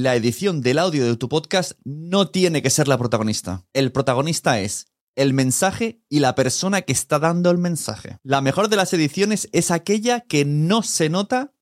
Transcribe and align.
La 0.00 0.14
edición 0.14 0.60
del 0.60 0.78
audio 0.78 1.04
de 1.04 1.16
tu 1.16 1.28
podcast 1.28 1.72
no 1.82 2.28
tiene 2.28 2.62
que 2.62 2.70
ser 2.70 2.86
la 2.86 2.96
protagonista. 2.96 3.66
El 3.72 3.90
protagonista 3.90 4.60
es 4.60 4.86
el 5.16 5.34
mensaje 5.34 6.04
y 6.08 6.20
la 6.20 6.36
persona 6.36 6.82
que 6.82 6.92
está 6.92 7.18
dando 7.18 7.50
el 7.50 7.58
mensaje. 7.58 8.16
La 8.22 8.40
mejor 8.40 8.68
de 8.68 8.76
las 8.76 8.92
ediciones 8.92 9.48
es 9.50 9.72
aquella 9.72 10.20
que 10.20 10.44
no 10.44 10.84
se 10.84 11.08
nota 11.08 11.52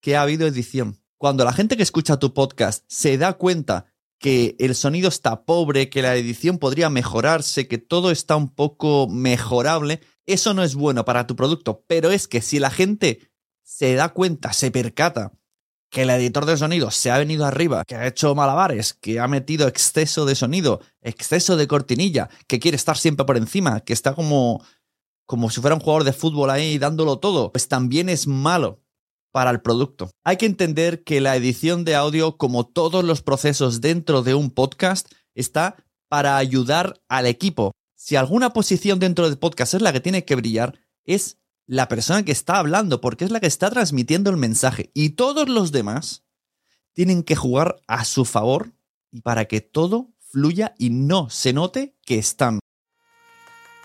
que 0.00 0.14
ha 0.14 0.22
habido 0.22 0.46
edición. 0.46 1.02
Cuando 1.18 1.44
la 1.44 1.52
gente 1.52 1.76
que 1.76 1.82
escucha 1.82 2.20
tu 2.20 2.34
podcast 2.34 2.84
se 2.86 3.18
da 3.18 3.32
cuenta 3.32 3.86
que 4.20 4.54
el 4.60 4.76
sonido 4.76 5.08
está 5.08 5.44
pobre, 5.44 5.90
que 5.90 6.02
la 6.02 6.14
edición 6.14 6.58
podría 6.58 6.88
mejorarse, 6.88 7.66
que 7.66 7.78
todo 7.78 8.12
está 8.12 8.36
un 8.36 8.54
poco 8.54 9.08
mejorable, 9.08 10.02
eso 10.24 10.54
no 10.54 10.62
es 10.62 10.76
bueno 10.76 11.04
para 11.04 11.26
tu 11.26 11.34
producto. 11.34 11.84
Pero 11.88 12.12
es 12.12 12.28
que 12.28 12.42
si 12.42 12.60
la 12.60 12.70
gente 12.70 13.28
se 13.64 13.96
da 13.96 14.10
cuenta, 14.10 14.52
se 14.52 14.70
percata 14.70 15.32
que 15.90 16.02
el 16.02 16.10
editor 16.10 16.46
de 16.46 16.56
sonido 16.56 16.90
se 16.90 17.10
ha 17.10 17.18
venido 17.18 17.44
arriba, 17.44 17.84
que 17.84 17.94
ha 17.94 18.06
hecho 18.06 18.34
malabares, 18.34 18.94
que 18.94 19.20
ha 19.20 19.28
metido 19.28 19.68
exceso 19.68 20.26
de 20.26 20.34
sonido, 20.34 20.80
exceso 21.00 21.56
de 21.56 21.66
cortinilla, 21.66 22.28
que 22.46 22.58
quiere 22.58 22.76
estar 22.76 22.96
siempre 22.96 23.24
por 23.24 23.36
encima, 23.36 23.80
que 23.80 23.92
está 23.92 24.14
como, 24.14 24.64
como 25.26 25.50
si 25.50 25.60
fuera 25.60 25.76
un 25.76 25.80
jugador 25.80 26.04
de 26.04 26.12
fútbol 26.12 26.50
ahí 26.50 26.78
dándolo 26.78 27.18
todo, 27.18 27.52
pues 27.52 27.68
también 27.68 28.08
es 28.08 28.26
malo 28.26 28.80
para 29.32 29.50
el 29.50 29.60
producto. 29.60 30.10
Hay 30.24 30.38
que 30.38 30.46
entender 30.46 31.04
que 31.04 31.20
la 31.20 31.36
edición 31.36 31.84
de 31.84 31.94
audio, 31.94 32.36
como 32.36 32.66
todos 32.66 33.04
los 33.04 33.22
procesos 33.22 33.80
dentro 33.80 34.22
de 34.22 34.34
un 34.34 34.50
podcast, 34.50 35.12
está 35.34 35.76
para 36.08 36.36
ayudar 36.36 37.00
al 37.08 37.26
equipo. 37.26 37.72
Si 37.94 38.16
alguna 38.16 38.52
posición 38.52 38.98
dentro 38.98 39.28
del 39.28 39.38
podcast 39.38 39.74
es 39.74 39.82
la 39.82 39.92
que 39.92 40.00
tiene 40.00 40.24
que 40.24 40.36
brillar, 40.36 40.78
es 41.04 41.38
la 41.66 41.88
persona 41.88 42.24
que 42.24 42.32
está 42.32 42.58
hablando, 42.58 43.00
porque 43.00 43.24
es 43.24 43.30
la 43.30 43.40
que 43.40 43.46
está 43.46 43.70
transmitiendo 43.70 44.30
el 44.30 44.36
mensaje. 44.36 44.90
Y 44.94 45.10
todos 45.10 45.48
los 45.48 45.72
demás 45.72 46.24
tienen 46.92 47.22
que 47.22 47.36
jugar 47.36 47.76
a 47.86 48.04
su 48.04 48.24
favor 48.24 48.72
y 49.10 49.20
para 49.20 49.46
que 49.46 49.60
todo 49.60 50.12
fluya 50.28 50.74
y 50.78 50.90
no 50.90 51.30
se 51.30 51.52
note 51.52 51.96
que 52.04 52.18
están. 52.18 52.60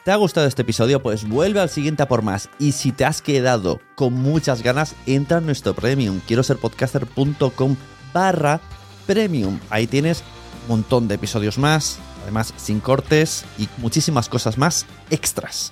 ¿Te 0.03 0.12
ha 0.12 0.16
gustado 0.16 0.47
este 0.47 0.64
episodio? 0.64 1.03
Pues 1.03 1.28
vuelve 1.28 1.59
al 1.59 1.70
siguiente 1.70 2.02
a 2.02 2.08
por 2.08 2.24
más. 2.24 2.50
Y 2.58 2.72
si 2.72 2.91
te 2.91 3.06
has 3.06 3.22
quedado 3.22 3.80
con 3.96 4.14
muchas 4.14 4.64
ganas, 4.64 4.96
entra 5.06 5.38
en 5.38 5.46
nuestro 5.46 5.75
premium. 5.75 6.22
Quiero 6.25 6.41
ser 6.41 6.58
podcaster.com 6.58 7.75
barra 8.12 8.59
premium. 9.06 9.59
Ahí 9.70 9.86
tienes 9.86 10.24
un 10.64 10.70
montón 10.70 11.08
de 11.08 11.16
episodios 11.16 11.59
más, 11.59 12.00
además 12.24 12.53
sin 12.58 12.80
cortes 12.80 13.46
y 13.59 13.70
muchísimas 13.78 14.28
cosas 14.28 14.58
más 14.58 14.88
extras. 15.12 15.72